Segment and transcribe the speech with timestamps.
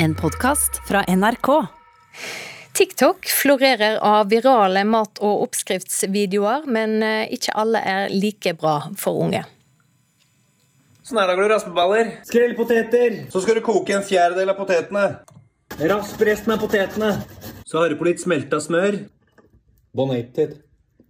[0.00, 1.66] En podkast fra NRK.
[2.72, 9.18] TikTok florerer av virale mat- og oppskriftsvideoer, men eh, ikke alle er like bra for
[9.24, 9.40] unge.
[11.02, 12.12] Sånn her lager du raspeballer.
[12.28, 13.16] Skrell poteter.
[13.32, 15.02] Så skal du koke en fjerdedel av potetene.
[15.90, 17.10] Rasp resten av potetene.
[17.66, 19.00] Så har du på litt smelta smør.
[19.98, 20.60] Bonated.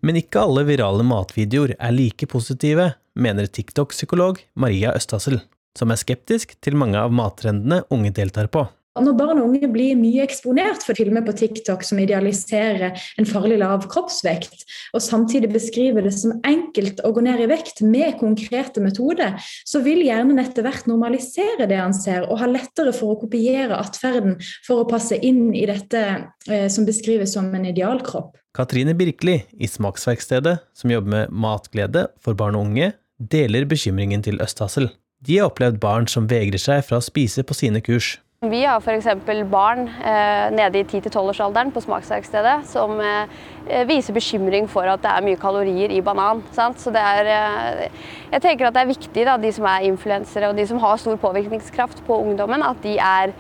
[0.01, 5.43] Men ikke alle virale matvideoer er like positive, mener TikTok-psykolog Maria Østassel,
[5.77, 8.65] som er skeptisk til mange av mattrendene unge deltar på.
[9.05, 13.61] Når barn og unge blir mye eksponert for filmer på TikTok som idealiserer en farlig
[13.63, 14.65] lav kroppsvekt,
[14.97, 19.39] og samtidig beskriver det som enkelt å gå ned i vekt med konkrete metoder,
[19.69, 23.79] så vil hjernen etter hvert normalisere det han ser, og ha lettere for å kopiere
[23.79, 26.05] atferden for å passe inn i dette
[26.51, 28.37] eh, som beskrives som en idealkropp.
[28.59, 34.41] Katrine Birkeli i Smaksverkstedet, som jobber med matglede for barn og unge, deler bekymringen til
[34.43, 34.89] Østhassel.
[35.23, 38.17] De har opplevd barn som vegrer seg fra å spise på sine kurs.
[38.47, 39.07] Vi har f.eks.
[39.51, 45.25] barn eh, nede i 10-12-årsalderen på Smaksverkstedet som eh, viser bekymring for at det er
[45.27, 46.45] mye kalorier i banan.
[46.55, 46.79] Sant?
[46.79, 50.53] Så det er, eh, jeg tenker at det er viktig, da, de som er influensere
[50.53, 53.35] og de som har stor påvirkningskraft på ungdommen, at de er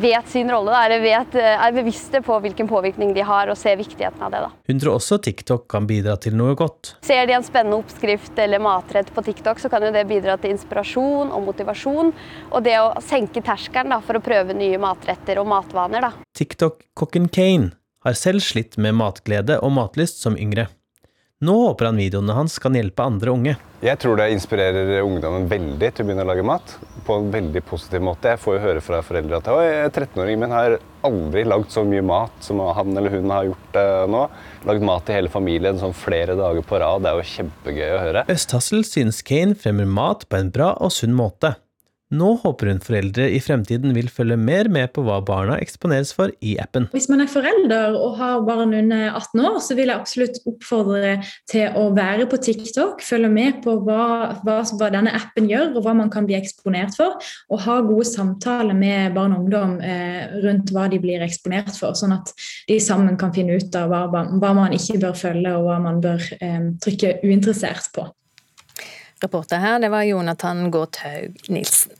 [0.00, 3.78] vet sin rolle, eller vet, eh, er bevisste på hvilken påvirkning de har, og ser
[3.80, 4.42] viktigheten av det.
[4.44, 4.50] Da.
[4.70, 6.94] Hun tror også TikTok kan bidra til noe godt.
[7.06, 10.54] Ser de en spennende oppskrift eller matrett på TikTok, så kan jo det bidra til
[10.54, 12.12] inspirasjon og motivasjon.
[12.50, 16.10] Og det å senke terskelen da, for å prøve nye matretter og matvaner.
[16.36, 17.72] TikTok-kokken Kane
[18.04, 20.68] har selv slitt med matglede og matlyst som yngre.
[21.40, 23.52] Nå håper han videoene hans kan hjelpe andre unge.
[23.80, 26.74] Jeg tror det inspirerer ungdommen veldig til å begynne å lage mat.
[27.06, 28.34] På en veldig positiv måte.
[28.34, 30.76] Jeg får jo høre fra foreldre at er 13-åring, men har
[31.08, 33.80] aldri lagd så mye mat som han eller hun har gjort
[34.12, 34.26] nå.
[34.68, 37.06] Lagd mat til hele familien sånn flere dager på rad.
[37.06, 38.26] Det er jo kjempegøy å høre.
[38.36, 41.54] Østhassel synes Kane fremmer mat på en bra og sunn måte.
[42.10, 46.32] Nå håper hun foreldre i fremtiden vil følge mer med på hva barna eksponeres for
[46.42, 46.88] i appen.
[46.90, 51.12] Hvis man er forelder og har barn under 18 år, så vil jeg absolutt oppfordre
[51.50, 54.02] til å være på TikTok, følge med på hva,
[54.42, 58.08] hva, hva denne appen gjør, og hva man kan bli eksponert for, og ha gode
[58.10, 62.34] samtaler med barn og ungdom eh, rundt hva de blir eksponert for, sånn at
[62.66, 66.02] de sammen kan finne ut av hva, hva man ikke bør følge, og hva man
[66.02, 68.10] bør eh, trykke uinteressert på.
[69.22, 71.96] Reporter her, det var Jonathan Gaathaug Nilsen.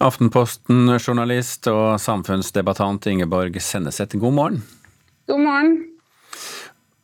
[0.00, 4.60] Aftenposten-journalist og samfunnsdebattant Ingeborg Senneset, god morgen.
[5.28, 5.78] God morgen.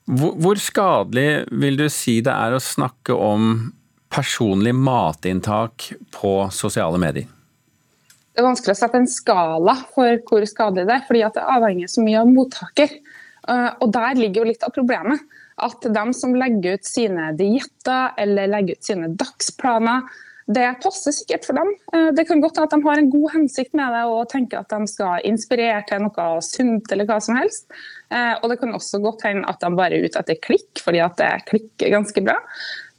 [0.06, 3.72] Hvor skadelig vil du si det er å snakke om
[4.12, 7.26] personlig matinntak på sosiale medier?
[8.36, 11.90] Det er vanskelig å sette en skala for hvor skadelig det er, fordi det avhenger
[11.90, 12.92] så mye av mottaker.
[13.48, 15.24] Eh, og Der ligger jo litt av problemet.
[15.62, 20.04] At de som legger ut sine dietter eller legger ut sine dagsplaner,
[20.46, 21.72] det passer sikkert for dem.
[21.92, 24.60] Eh, det kan godt hende at de har en god hensikt med det og tenker
[24.60, 27.66] at de skal inspirere til noe sunt eller hva som helst.
[28.14, 31.02] Eh, og det kan også godt hende at de bare er ute etter klikk, fordi
[31.02, 32.38] at det klikker ganske bra.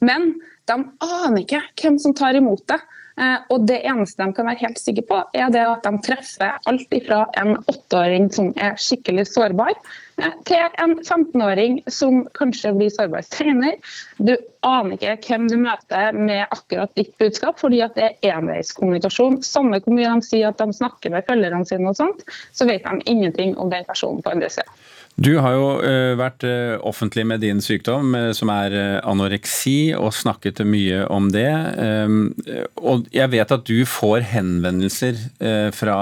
[0.04, 0.34] Men
[0.68, 2.80] de aner ikke hvem som tar imot det.
[3.18, 6.58] Eh, og det eneste de kan være helt sikre på, er det at de treffer
[6.70, 9.74] alt fra en åtteåring som er skikkelig sårbar,
[10.22, 13.80] eh, til en 15-åring som kanskje blir sårbar senere.
[14.22, 14.36] Du
[14.66, 19.40] aner ikke hvem du møter med akkurat ditt budskap, fordi at det er enveiskommunikasjon.
[19.46, 22.22] Samme hvor mye de sier at de snakker med følgerne sine, og sånt,
[22.54, 24.78] så vet de ingenting om den personen på andre sida.
[25.18, 30.12] Du har jo uh, vært uh, offentlig med din sykdom, uh, som er anoreksi, og
[30.14, 31.50] snakket mye om det.
[31.74, 32.30] Um,
[32.78, 35.18] og jeg vet at du får henvendelser
[35.74, 35.98] fra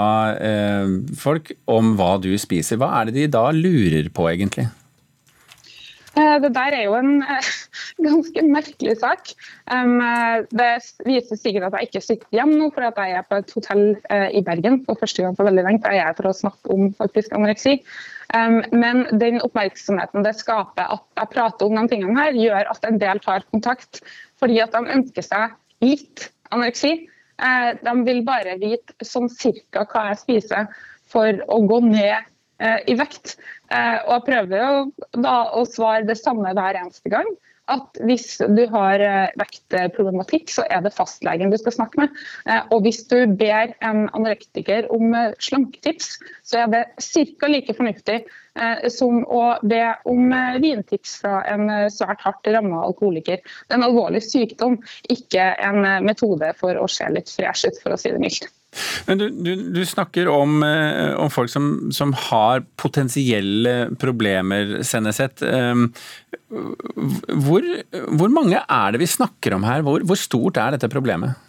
[1.17, 2.77] folk om hva du spiser.
[2.79, 4.67] Hva er det de da lurer på, egentlig?
[6.17, 7.23] Det der er jo en
[8.07, 9.33] ganske merkelig sak.
[9.67, 10.69] Det
[11.07, 14.43] viser sikkert at jeg ikke sitter hjemme nå, for jeg er på et hotell i
[14.45, 15.93] Bergen for første gang på veldig lenge.
[15.95, 17.79] Jeg er for å snakke om faktisk anoreksi.
[18.75, 22.99] Men den oppmerksomheten det skaper at jeg prater om de tingene her, gjør at en
[23.01, 24.01] del tar kontakt.
[24.37, 27.07] Fordi at de ønsker seg litt anoreksi.
[27.37, 30.69] Eh, de vil bare vite sånn cirka hva jeg spiser
[31.07, 32.15] for å gå ned
[32.63, 33.35] eh, i vekt.
[33.69, 37.29] Eh, og jeg prøver jo da å svare det samme hver eneste gang
[37.71, 42.19] at hvis du har eh, vektproblematikk, så er det fastlegen du skal snakke med.
[42.47, 46.15] Eh, og hvis du ber en anorektiker om eh, slanketips,
[46.47, 47.51] så er det ca.
[47.51, 48.21] like fornuftig
[48.89, 50.31] som å be om
[50.63, 53.43] vintips fra en svært hardt ramma alkoholiker.
[53.45, 54.79] Det er en alvorlig sykdom,
[55.13, 58.49] ikke en metode for å se litt fresh ut, for å si det mildt.
[59.07, 65.41] Men du, du, du snakker om, eh, om folk som, som, har potensielle problemer, Senneset.
[65.45, 65.89] Ehm,
[67.47, 67.65] hvor,
[68.19, 69.85] hvor, mange er det vi snakker om her?
[69.87, 71.39] Hvor, hvor stort er dette problemet?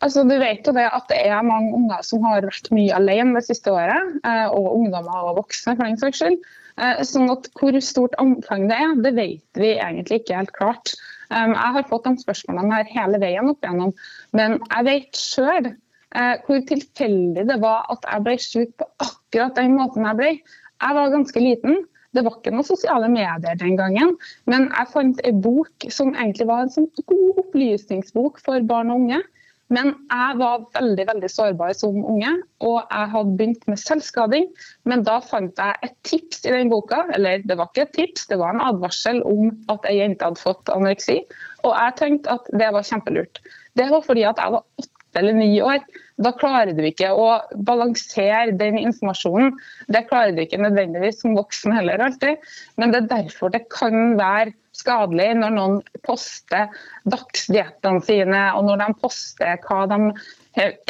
[0.00, 3.36] Altså, du vet jo det at det er mange unger som har vært mye alene
[3.36, 4.16] det siste året.
[4.24, 6.40] Eh, og ungdommer og voksne, for den saks skyld.
[6.80, 10.94] Eh, sånn at Hvor stort omfang det er, det vet vi egentlig ikke helt klart.
[11.30, 13.92] Um, jeg har fått de spørsmålene her hele veien opp igjennom,
[14.34, 19.54] men jeg vet sjøl eh, hvor tilfeldig det var at jeg ble syk på akkurat
[19.58, 20.32] den måten jeg ble.
[20.80, 21.82] Jeg var ganske liten.
[22.10, 24.16] Det var ikke noen sosiale medier den gangen,
[24.50, 29.04] men jeg fant en bok som egentlig var en sånn god opplysningsbok for barn og
[29.04, 29.20] unge.
[29.70, 32.32] Men jeg var veldig veldig sårbar som unge,
[32.66, 34.48] og jeg hadde begynt med selvskading.
[34.90, 38.26] Men da fant jeg et tips i den boka, eller det var ikke et tips,
[38.32, 41.20] det var en advarsel om at ei jente hadde fått anoreksi.
[41.62, 43.42] Og jeg tenkte at det var kjempelurt.
[43.78, 45.82] Det var fordi at jeg var eller ni år.
[46.20, 47.28] Da klarer du ikke å
[47.66, 49.54] balansere den informasjonen.
[49.88, 52.42] Det klarer du ikke nødvendigvis som voksen heller alltid.
[52.76, 56.68] Men det er derfor det kan være skadelig når noen poster
[57.10, 60.00] dagsdiettene sine, og når de poster hva de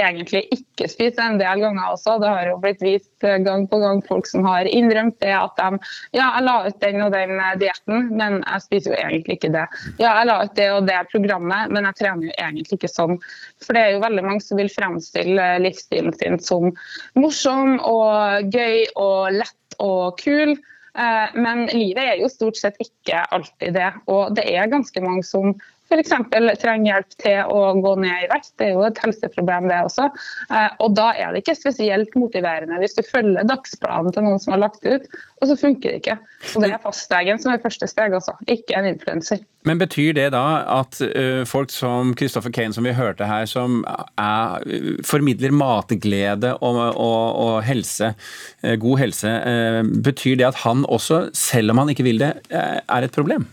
[0.00, 2.16] egentlig ikke spiser en del ganger også.
[2.22, 5.80] Det har jo blitt vist gang på gang folk som har innrømt det at de
[6.16, 9.66] ja, jeg la ut den og den dietten, men jeg spiser jo egentlig ikke det.
[10.00, 13.18] Ja, jeg la ut det og det programmet, men jeg trener jo egentlig ikke sånn.
[13.64, 16.72] For det er jo veldig mange som vil fremstille livsstilen sin som
[17.18, 20.56] morsom og gøy og lett og kul.
[20.98, 23.90] Eh, men livet er jo stort sett ikke alltid det.
[24.10, 25.54] Og det er ganske mange som
[25.90, 26.12] f.eks.
[26.62, 28.52] trenger hjelp til å gå ned i vekt.
[28.60, 30.08] Det er jo et helseproblem, det også.
[30.54, 34.54] Eh, og da er det ikke spesielt motiverende hvis du følger dagsplanen til noen som
[34.54, 35.08] har lagt ut,
[35.40, 36.18] og så funker det ikke.
[36.54, 38.36] Og det er fastlegen som er første steg, altså.
[38.46, 39.42] ikke en influenser.
[39.68, 43.82] Men betyr det da at uh, folk som Christopher Kane, som vi hørte her, som
[44.16, 44.64] er,
[45.04, 48.14] formidler matglede og, og, og helse,
[48.64, 49.32] uh, god helse,
[50.04, 53.48] betyr det at han også, selv om han ikke vil det, er et problem?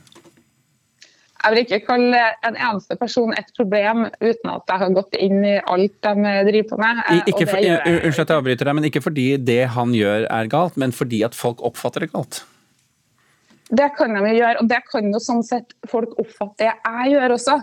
[1.38, 5.46] Jeg vil ikke kalle en eneste person et problem uten at jeg har gått inn
[5.46, 7.02] i alt de driver på med.
[7.06, 11.22] Unnskyld at jeg avbryter deg, men ikke fordi det han gjør er galt, men fordi
[11.28, 12.42] at folk oppfatter det galt?
[13.68, 17.16] Det kan de jo gjøre, og det kan jo sånn sett folk oppfatte det jeg
[17.16, 17.58] gjør også.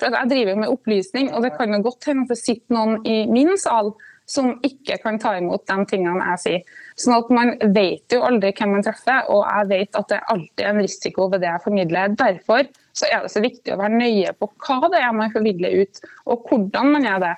[0.00, 3.02] For Jeg driver med opplysning, og det kan jo godt hende at det sitter noen
[3.04, 3.92] i min sal
[4.30, 6.76] som ikke kan ta imot de tingene jeg sier.
[7.00, 10.30] Sånn at Man vet jo aldri hvem man treffer, og jeg vet at det er
[10.34, 12.14] alltid en risiko ved det jeg formidler.
[12.18, 15.76] Derfor så er det så viktig å være nøye på hva det er man formidler
[15.82, 17.32] ut, og hvordan man gjør det.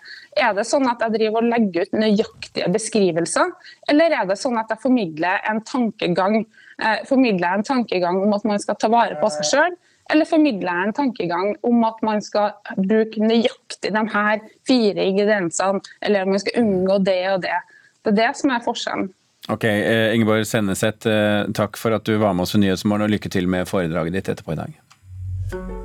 [0.47, 3.55] Er det sånn at jeg driver og legger ut nøyaktige beskrivelser,
[3.93, 6.43] eller er det sånn at jeg formidler en tankegang,
[6.81, 9.81] eh, formidler en tankegang om at man skal ta vare på seg sjøl?
[10.10, 16.26] Eller formidler en tankegang om at man skal bruke nøyaktig de her fire ingrediensene, eller
[16.26, 17.58] om man skal unngå det og det.
[18.02, 19.12] Det er det som er forskjellen.
[19.50, 23.14] Ok, eh, Ingeborg Senneset, eh, takk for at du var med oss i Nyhetsmorgen, og
[23.14, 25.81] lykke til med foredraget ditt etterpå i dag.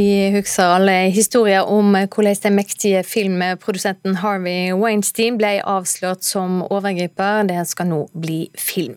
[0.00, 7.42] Vi husker alle historier om hvordan den mektige filmprodusenten Harvey Weinstein ble avslørt som overgriper.
[7.50, 8.94] Det skal nå bli film.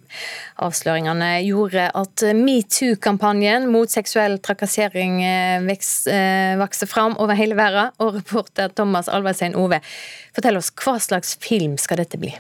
[0.64, 7.92] Avsløringene gjorde at metoo-kampanjen mot seksuell trakassering eh, eh, vokste fram over hele verden.
[8.00, 9.84] Og reporter Thomas Alversein Ove,
[10.32, 12.32] fortell oss hva slags film skal dette bli?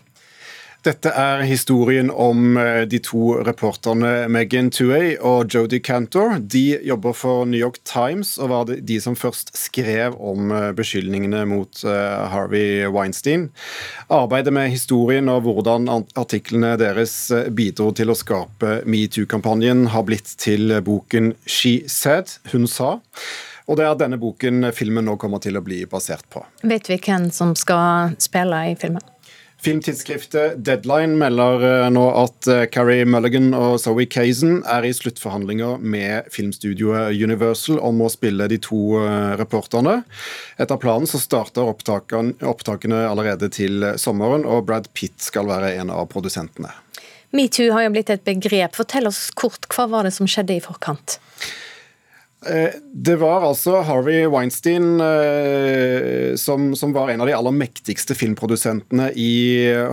[0.84, 6.36] Dette er historien om eh, de to reporterne Megan Tuey og Jodie Cantor.
[6.40, 11.46] De jobber for New York Times og var de som først skrev om eh, beskyldningene
[11.48, 13.48] mot eh, Harvey Weinstein.
[14.12, 15.88] Arbeidet med historien og hvordan
[16.20, 17.16] artiklene deres
[17.56, 22.98] bidro til å skape metoo-kampanjen, har blitt til boken She Said, hun sa.
[23.72, 26.44] Og det er denne boken filmen nå kommer til å bli basert på.
[26.68, 29.14] Vet vi hvem som skal spille i filmen?
[29.64, 35.80] Filmtidsskriftet Deadline melder eh, nå at eh, Carrie Mulligan og Zoe Kazan er i sluttforhandlinger
[35.80, 40.02] med filmstudioet Universal om å spille de to eh, reporterne.
[40.60, 46.10] Etter planen så starter opptakene allerede til sommeren, og Brad Pitt skal være en av
[46.12, 46.74] produsentene.
[47.32, 48.76] Metoo har jo blitt et begrep.
[48.76, 51.22] Fortell oss kort, hva var det som skjedde i forkant?
[52.46, 58.16] Eh, det var altså Harvey Weinstein eh, som, som, var en av de aller mektigste
[58.18, 59.34] filmprodusentene i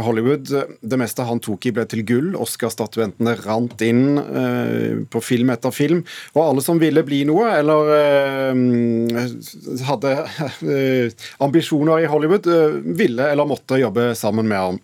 [0.04, 0.50] Hollywood.
[0.80, 2.33] Det meste han tok i ble til gull.
[2.40, 6.02] Oscar-statuentene rant inn eh, på film etter film.
[6.35, 7.95] Og alle som ville bli noe, eller
[9.87, 10.14] hadde
[11.47, 12.47] ambisjoner i Hollywood,
[12.99, 14.80] ville eller måtte jobbe sammen med ham.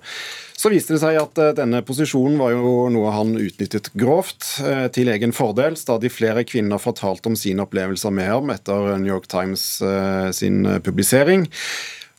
[0.57, 4.87] Så viste det seg at eh, denne posisjonen var jo noe han utnyttet grovt eh,
[4.93, 5.77] til egen fordel.
[5.77, 10.65] Stadig flere kvinner fortalte om sine opplevelser med ham etter New York Times eh, sin
[10.81, 11.45] publisering.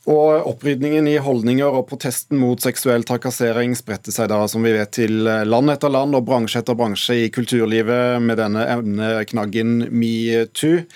[0.08, 4.94] Og Opprydningen i holdninger og protesten mot seksuell trakassering spredte seg da, som vi vet,
[4.96, 10.86] til land etter land og bransje etter bransje i kulturlivet med denne emneknaggen metoo.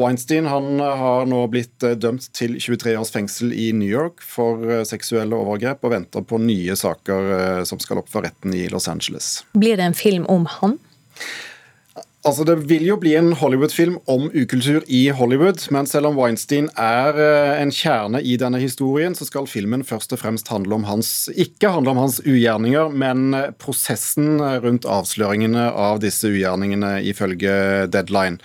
[0.00, 4.64] Weinstein han har nå blitt eh, dømt til 23 års fengsel i New York for
[4.64, 8.66] eh, seksuelle overgrep, og venter på nye saker eh, som skal opp for retten i
[8.72, 9.42] Los Angeles.
[9.52, 10.78] Blir det en film om han?
[12.20, 16.66] Altså, Det vil jo bli en Hollywood-film om ukultur i Hollywood, men selv om Weinstein
[16.76, 20.84] er eh, en kjerne i denne historien, så skal filmen først og fremst handle om
[20.84, 27.88] hans, ikke handle om hans ugjerninger, men eh, prosessen rundt avsløringene av disse ugjerningene, ifølge
[27.88, 28.36] Deadline.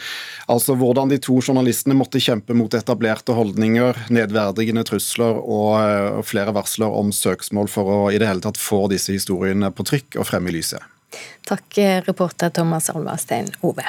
[0.48, 6.56] Altså hvordan de to journalistene måtte kjempe mot etablerte holdninger, nedverdigende trusler eh, og flere
[6.56, 10.32] varsler om søksmål for å i det hele tatt få disse historiene på trykk og
[10.32, 10.95] frem i lyset.
[11.48, 13.86] Takk, reporter Thomas Alvarstein Ove.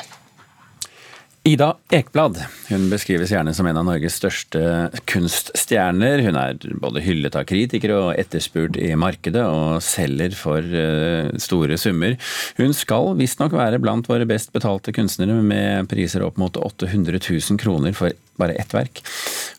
[1.47, 4.61] Ida Ekblad hun beskrives gjerne som en av Norges største
[5.07, 6.25] kunststjerner.
[6.27, 11.79] Hun er både hyllet av kritikere og etterspurt i markedet, og selger for uh, store
[11.79, 12.17] summer.
[12.59, 17.63] Hun skal visstnok være blant våre best betalte kunstnere, med priser opp mot 800 000
[17.63, 19.03] kroner for bare ett verk.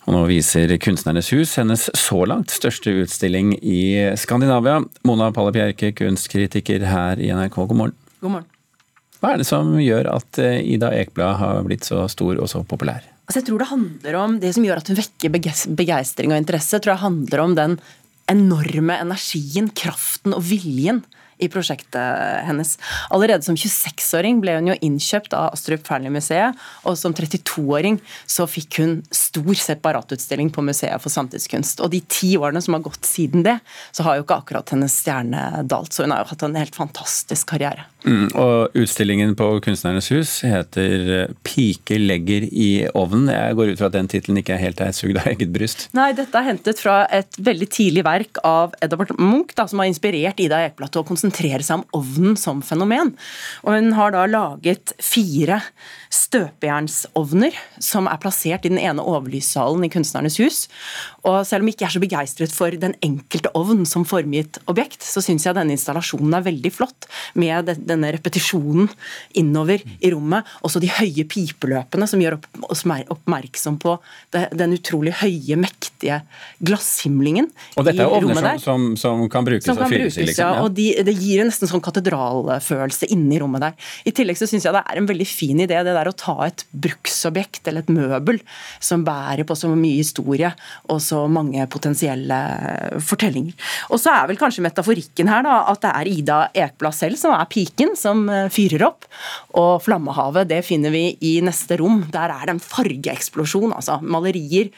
[0.07, 4.81] Og nå viser Kunstnernes hus hennes så langt største utstilling i Skandinavia.
[5.07, 7.97] Mona Palle Bjerke, kunstkritiker her i NRK, god morgen.
[8.21, 8.53] God morgen.
[9.17, 12.61] Hva er det som gjør at eh, Ida Ekblad har blitt så stor og så
[12.67, 13.01] populær?
[13.27, 15.33] Altså jeg tror Det handler om det som gjør at hun vekker
[15.75, 16.79] begeistring og interesse.
[16.79, 17.79] tror jeg handler om den
[18.29, 21.01] enorme energien, kraften og viljen
[21.37, 22.75] i prosjektet hennes.
[23.13, 28.79] Allerede som 26-åring ble hun jo innkjøpt av Astrup Fearnley-museet, og som 32-åring så fikk
[28.81, 31.83] hun stor separatutstilling på Museet for samtidskunst.
[31.85, 33.57] Og de ti årene som har gått siden det,
[33.95, 35.93] så har jo ikke akkurat hennes stjerne dalt.
[35.93, 37.87] Så hun har jo hatt en helt fantastisk karriere.
[38.07, 43.31] Mm, og utstillingen på Kunstnernes hus heter 'Pike legger i ovnen'.
[43.33, 45.87] Jeg går ut fra at den tittelen ikke er helt er sugd av eget bryst?
[45.97, 49.89] Nei, dette er hentet fra et veldig tidlig verk av Edvard Munch, da, som har
[49.89, 53.13] inspirert Ida Ekblad til å konsentrere seg om ovnen som fenomen.
[53.65, 55.61] Og hun har da laget fire
[56.13, 60.59] støpejernsovner som er plassert i den ene overlyssalen i Kunstnernes hus.
[61.27, 65.03] Og selv om jeg ikke er så begeistret for den enkelte ovn som formgitt objekt,
[65.03, 68.87] så syns jeg denne installasjonen er veldig flott, med denne repetisjonen
[69.37, 70.47] innover i rommet.
[70.67, 73.97] Også de høye pipeløpene som gjør oss oppmerksom på
[74.31, 76.21] den utrolig høye, mektige
[76.63, 80.27] glasshimlingen og dette er ovner som, som, som, kan brukes som kan og fyres i?
[80.29, 80.43] Liksom.
[80.43, 83.91] Ja, og de, det gir en nesten sånn katedralfølelse inni rommet der.
[84.07, 86.35] I tillegg så syns jeg det er en veldig fin idé det der å ta
[86.47, 88.41] et bruksobjekt eller et møbel
[88.83, 90.51] som bærer på så mye historie
[90.91, 92.39] og så mange potensielle
[93.03, 93.55] fortellinger.
[93.91, 97.35] Og så er vel kanskje metaforikken her da, at det er Ida Ekblad selv som
[97.37, 99.07] er piken som eh, fyrer opp.
[99.57, 102.03] Og flammehavet det finner vi i neste rom.
[102.13, 103.73] Der er det en fargeeksplosjon.
[103.73, 104.71] altså Malerier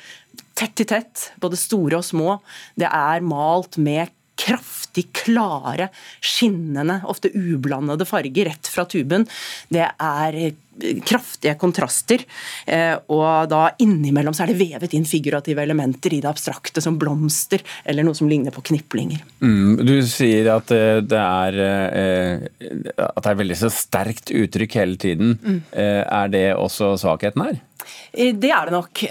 [0.60, 2.38] tett i tett, både store og små.
[2.79, 5.89] Det er malt med kraftig klare,
[6.24, 9.27] skinnende, ofte ublandede farger rett fra tuben.
[9.69, 10.39] Det er
[11.05, 12.24] kraftige kontraster.
[12.65, 17.00] Eh, og da innimellom så er det vevet inn figurative elementer i det abstrakte, som
[17.00, 19.24] blomster eller noe som ligner på kniplinger.
[19.43, 22.45] Mm, du sier at eh, det er eh,
[23.09, 25.36] at det er veldig så sterkt uttrykk hele tiden.
[25.39, 25.59] Mm.
[25.74, 27.59] Er det også svakheten her?
[28.12, 29.01] Det er det nok.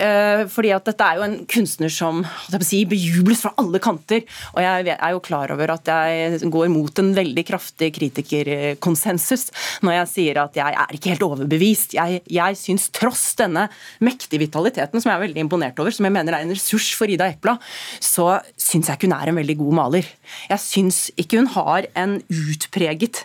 [0.53, 2.21] Fordi at dette er jo en kunstner som
[2.67, 4.23] si, bejubles fra alle kanter.
[4.53, 9.49] Og jeg er jo klar over at jeg går mot en veldig kraftig kritikerkonsensus
[9.87, 11.58] når jeg sier at jeg er ikke helt overbevist.
[11.61, 13.67] Jeg, jeg syns tross denne
[14.05, 17.11] mektige vitaliteten, som jeg er veldig imponert over, som jeg mener er en ressurs for
[17.11, 17.59] Ida Epla,
[18.01, 20.11] så syns jeg ikke hun er en veldig god maler.
[20.51, 23.25] Jeg syns ikke hun har en utpreget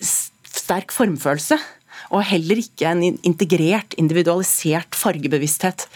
[0.00, 1.58] sterk formfølelse
[2.14, 5.86] og heller ikke en integrert, individualisert fargebevissthet.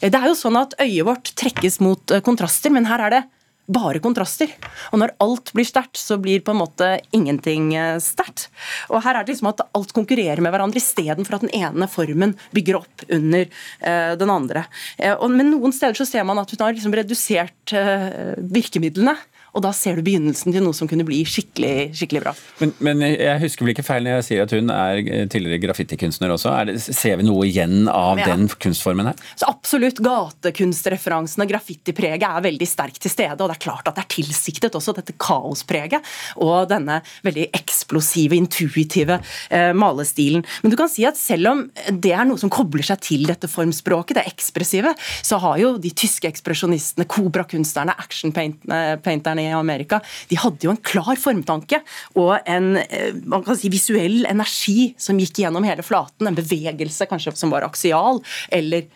[0.00, 3.22] Det er jo sånn at øyet vårt trekkes mot eh, kontraster, men her er det
[3.66, 4.52] bare kontraster.
[4.92, 8.48] Og når alt blir sterkt, så blir på en måte ingenting eh, sterkt.
[8.90, 12.36] Og her er det liksom at alt konkurrerer med hverandre istedenfor at den ene formen
[12.54, 14.66] bygger opp under uh, den andre.
[15.00, 19.16] Uh, og, men noen steder så ser man at hun har liksom redusert uh, virkemidlene.
[19.56, 22.34] Og da ser du begynnelsen til noe som kunne bli skikkelig, skikkelig bra.
[22.60, 25.00] Men, men, jeg husker vel ikke feil når jeg sier at hun er
[25.32, 26.52] tidligere graffitikunstner også.
[26.68, 28.28] Det, ser vi noe igjen av ja.
[28.28, 29.22] den kunstformen her?
[29.40, 30.02] Så absolutt.
[30.04, 33.38] Gatekunstreferansene, graffitipreget er veldig sterkt til stede.
[33.40, 36.04] Og det er klart at det er tilsiktet også, dette kaospreget.
[36.44, 37.48] Og denne veldig
[37.86, 40.44] eksplosive, intuitive eh, malestilen.
[40.62, 43.48] Men du kan si at selv om det er noe som kobler seg til dette
[43.50, 50.00] formspråket, det ekspressive, så har jo de tyske ekspresjonistene, Cobra-kunstnerne, actionpainterne i Amerika,
[50.30, 51.80] de hadde jo en klar formtanke
[52.18, 56.28] og en eh, man kan si, visuell energi som gikk gjennom hele flaten.
[56.28, 58.22] En bevegelse kanskje som var aksial,
[58.54, 58.88] eller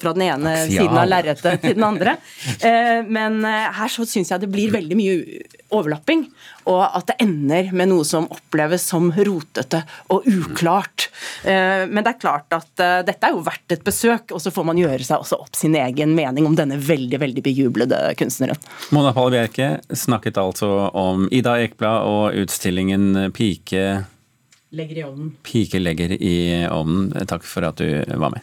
[0.00, 0.72] fra den ene Aksial.
[0.82, 2.16] siden av lerretet til den andre.
[2.66, 5.42] Eh, Men eh, her så syns jeg det blir veldig mye
[5.74, 6.24] overlapping,
[6.70, 9.82] og at det ender med noe som oppleves som rotete
[10.14, 11.08] og uklart.
[11.44, 14.66] Eh, Men det er klart at dette er jo verdt et besøk, og så får
[14.72, 18.58] man gjøre seg også opp sin egen mening om denne veldig veldig bejublede kunstneren.
[18.94, 24.04] Mona Palle Bjerke snakket altså om Ida Ekblad og utstillingen Pike,
[24.76, 25.28] Legger i ovnen.
[25.46, 27.12] Pike legger i ovnen.
[27.30, 27.86] Takk for at du
[28.18, 28.42] var med.